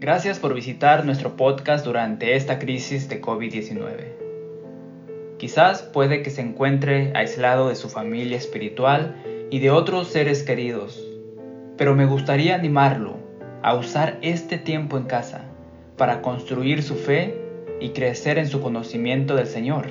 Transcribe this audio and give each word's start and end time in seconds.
Gracias 0.00 0.38
por 0.38 0.54
visitar 0.54 1.04
nuestro 1.04 1.36
podcast 1.36 1.84
durante 1.84 2.34
esta 2.34 2.58
crisis 2.58 3.10
de 3.10 3.20
COVID-19. 3.20 5.36
Quizás 5.36 5.82
puede 5.82 6.22
que 6.22 6.30
se 6.30 6.40
encuentre 6.40 7.12
aislado 7.14 7.68
de 7.68 7.74
su 7.74 7.90
familia 7.90 8.38
espiritual 8.38 9.16
y 9.50 9.58
de 9.58 9.70
otros 9.70 10.08
seres 10.08 10.42
queridos, 10.42 11.06
pero 11.76 11.94
me 11.94 12.06
gustaría 12.06 12.54
animarlo 12.54 13.18
a 13.62 13.74
usar 13.74 14.16
este 14.22 14.56
tiempo 14.56 14.96
en 14.96 15.04
casa 15.04 15.42
para 15.98 16.22
construir 16.22 16.82
su 16.82 16.94
fe 16.94 17.38
y 17.78 17.90
crecer 17.90 18.38
en 18.38 18.46
su 18.46 18.62
conocimiento 18.62 19.36
del 19.36 19.48
Señor. 19.48 19.84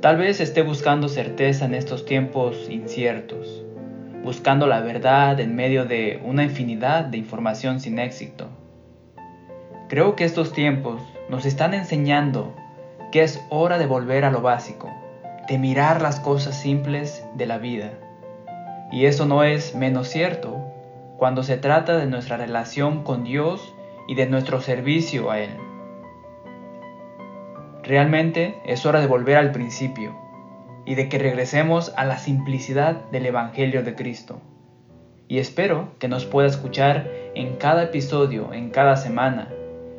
Tal 0.00 0.16
vez 0.16 0.40
esté 0.40 0.62
buscando 0.62 1.10
certeza 1.10 1.66
en 1.66 1.74
estos 1.74 2.06
tiempos 2.06 2.66
inciertos, 2.70 3.62
buscando 4.24 4.66
la 4.66 4.80
verdad 4.80 5.38
en 5.38 5.54
medio 5.54 5.84
de 5.84 6.18
una 6.24 6.44
infinidad 6.44 7.04
de 7.04 7.18
información 7.18 7.78
sin 7.78 7.98
éxito 7.98 8.48
Creo 9.88 10.16
que 10.16 10.24
estos 10.24 10.52
tiempos 10.52 11.00
nos 11.28 11.46
están 11.46 11.72
enseñando 11.72 12.52
que 13.12 13.22
es 13.22 13.46
hora 13.50 13.78
de 13.78 13.86
volver 13.86 14.24
a 14.24 14.32
lo 14.32 14.40
básico, 14.40 14.90
de 15.48 15.58
mirar 15.58 16.02
las 16.02 16.18
cosas 16.18 16.60
simples 16.60 17.24
de 17.34 17.46
la 17.46 17.58
vida. 17.58 17.92
Y 18.90 19.06
eso 19.06 19.26
no 19.26 19.44
es 19.44 19.76
menos 19.76 20.08
cierto 20.08 20.58
cuando 21.18 21.44
se 21.44 21.56
trata 21.56 21.96
de 21.98 22.06
nuestra 22.06 22.36
relación 22.36 23.04
con 23.04 23.22
Dios 23.22 23.74
y 24.08 24.16
de 24.16 24.26
nuestro 24.26 24.60
servicio 24.60 25.30
a 25.30 25.38
Él. 25.38 25.50
Realmente 27.84 28.60
es 28.66 28.86
hora 28.86 29.00
de 29.00 29.06
volver 29.06 29.36
al 29.36 29.52
principio 29.52 30.16
y 30.84 30.96
de 30.96 31.08
que 31.08 31.18
regresemos 31.18 31.92
a 31.96 32.04
la 32.04 32.18
simplicidad 32.18 33.02
del 33.12 33.26
Evangelio 33.26 33.84
de 33.84 33.94
Cristo. 33.94 34.40
Y 35.28 35.38
espero 35.38 35.90
que 36.00 36.08
nos 36.08 36.24
pueda 36.24 36.48
escuchar 36.48 37.08
en 37.36 37.54
cada 37.54 37.84
episodio, 37.84 38.52
en 38.52 38.70
cada 38.70 38.96
semana, 38.96 39.48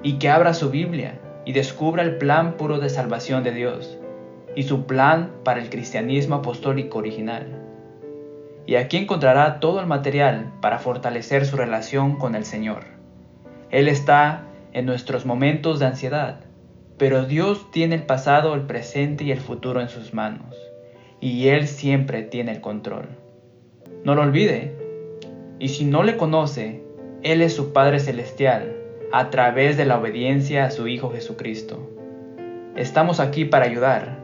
y 0.03 0.19
que 0.19 0.29
abra 0.29 0.53
su 0.53 0.69
Biblia 0.69 1.19
y 1.45 1.53
descubra 1.53 2.03
el 2.03 2.17
plan 2.17 2.57
puro 2.57 2.79
de 2.79 2.89
salvación 2.89 3.43
de 3.43 3.51
Dios 3.51 3.97
y 4.55 4.63
su 4.63 4.85
plan 4.85 5.31
para 5.43 5.61
el 5.61 5.69
cristianismo 5.69 6.35
apostólico 6.35 6.97
original. 6.97 7.45
Y 8.65 8.75
aquí 8.75 8.97
encontrará 8.97 9.59
todo 9.59 9.79
el 9.79 9.85
material 9.87 10.51
para 10.61 10.79
fortalecer 10.79 11.45
su 11.45 11.55
relación 11.55 12.17
con 12.17 12.35
el 12.35 12.43
Señor. 12.43 12.83
Él 13.69 13.87
está 13.87 14.43
en 14.73 14.85
nuestros 14.85 15.25
momentos 15.25 15.79
de 15.79 15.85
ansiedad, 15.85 16.41
pero 16.97 17.25
Dios 17.25 17.71
tiene 17.71 17.95
el 17.95 18.03
pasado, 18.03 18.55
el 18.55 18.61
presente 18.61 19.23
y 19.23 19.31
el 19.31 19.39
futuro 19.39 19.79
en 19.81 19.89
sus 19.89 20.13
manos, 20.13 20.55
y 21.21 21.47
Él 21.47 21.67
siempre 21.67 22.23
tiene 22.23 22.51
el 22.51 22.61
control. 22.61 23.07
No 24.03 24.15
lo 24.15 24.23
olvide, 24.23 24.75
y 25.59 25.69
si 25.69 25.85
no 25.85 26.03
le 26.03 26.17
conoce, 26.17 26.83
Él 27.23 27.41
es 27.41 27.53
su 27.53 27.73
Padre 27.73 27.99
Celestial, 27.99 28.75
a 29.11 29.29
través 29.29 29.77
de 29.77 29.85
la 29.85 29.99
obediencia 29.99 30.65
a 30.65 30.71
su 30.71 30.87
Hijo 30.87 31.11
Jesucristo. 31.11 31.89
Estamos 32.75 33.19
aquí 33.19 33.45
para 33.45 33.65
ayudar. 33.65 34.17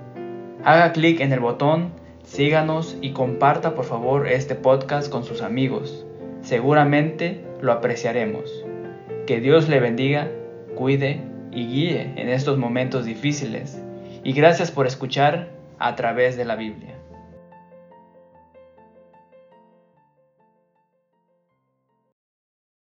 Haga 0.63 0.91
clic 0.91 1.21
en 1.21 1.31
el 1.31 1.39
botón, 1.39 1.93
síganos 2.23 2.97
y 3.01 3.11
comparta 3.11 3.75
por 3.75 3.85
favor 3.85 4.27
este 4.27 4.55
podcast 4.55 5.09
con 5.09 5.23
sus 5.23 5.41
amigos. 5.41 6.05
Seguramente 6.41 7.43
lo 7.61 7.71
apreciaremos. 7.71 8.65
Que 9.25 9.39
Dios 9.39 9.69
le 9.69 9.79
bendiga, 9.79 10.29
cuide 10.75 11.21
y 11.51 11.67
guíe 11.67 12.13
en 12.17 12.29
estos 12.29 12.57
momentos 12.57 13.05
difíciles. 13.05 13.81
Y 14.23 14.33
gracias 14.33 14.71
por 14.71 14.85
escuchar 14.85 15.49
a 15.79 15.95
través 15.95 16.35
de 16.35 16.45
la 16.45 16.55
Biblia. 16.55 16.92